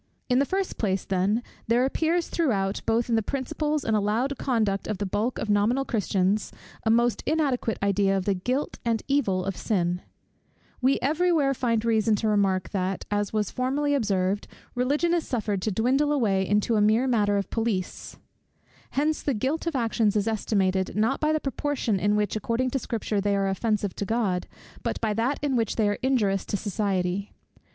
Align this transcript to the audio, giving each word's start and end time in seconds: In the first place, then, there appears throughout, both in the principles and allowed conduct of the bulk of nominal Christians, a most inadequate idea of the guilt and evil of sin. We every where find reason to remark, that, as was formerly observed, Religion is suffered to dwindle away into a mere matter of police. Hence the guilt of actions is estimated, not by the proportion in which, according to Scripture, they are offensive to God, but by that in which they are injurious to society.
In 0.29 0.39
the 0.39 0.45
first 0.47 0.79
place, 0.79 1.05
then, 1.05 1.43
there 1.67 1.85
appears 1.85 2.27
throughout, 2.27 2.81
both 2.87 3.07
in 3.07 3.13
the 3.13 3.21
principles 3.21 3.83
and 3.85 3.95
allowed 3.95 4.35
conduct 4.39 4.87
of 4.87 4.97
the 4.97 5.05
bulk 5.05 5.37
of 5.37 5.47
nominal 5.47 5.85
Christians, 5.85 6.51
a 6.83 6.89
most 6.89 7.21
inadequate 7.27 7.77
idea 7.83 8.17
of 8.17 8.25
the 8.25 8.33
guilt 8.33 8.79
and 8.83 9.03
evil 9.07 9.45
of 9.45 9.55
sin. 9.55 10.01
We 10.81 10.97
every 11.03 11.31
where 11.31 11.53
find 11.53 11.85
reason 11.85 12.15
to 12.15 12.27
remark, 12.27 12.71
that, 12.71 13.05
as 13.11 13.31
was 13.31 13.51
formerly 13.51 13.93
observed, 13.93 14.47
Religion 14.73 15.13
is 15.13 15.27
suffered 15.27 15.61
to 15.61 15.71
dwindle 15.71 16.11
away 16.11 16.47
into 16.47 16.77
a 16.77 16.81
mere 16.81 17.05
matter 17.05 17.37
of 17.37 17.51
police. 17.51 18.17
Hence 18.97 19.21
the 19.21 19.35
guilt 19.35 19.67
of 19.67 19.75
actions 19.75 20.15
is 20.15 20.27
estimated, 20.27 20.95
not 20.95 21.19
by 21.19 21.31
the 21.31 21.39
proportion 21.39 21.99
in 21.99 22.15
which, 22.15 22.35
according 22.35 22.71
to 22.71 22.79
Scripture, 22.79 23.21
they 23.21 23.35
are 23.35 23.47
offensive 23.47 23.95
to 23.97 24.05
God, 24.05 24.47
but 24.81 24.99
by 24.99 25.13
that 25.13 25.37
in 25.43 25.55
which 25.55 25.75
they 25.75 25.87
are 25.87 25.99
injurious 26.01 26.43
to 26.45 26.57
society. 26.57 27.33